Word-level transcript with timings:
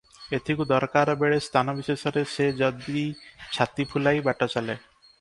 ଏଥିକୁ 0.35 0.65
ଦରକାର 0.71 1.15
ବେଳେ 1.25 1.37
ସ୍ଥାନ 1.49 1.77
ବିଶେଷରେ 1.81 2.25
ସେ 2.33 2.49
ଯଦି 2.65 3.07
ଛାତି 3.59 3.91
ଫୁଲାଇ 3.95 4.29
ବାଟ 4.31 4.53
ଚାଲେ 4.57 4.83